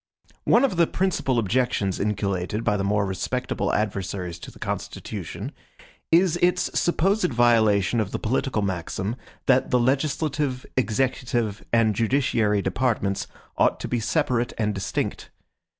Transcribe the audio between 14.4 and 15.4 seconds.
and distinct.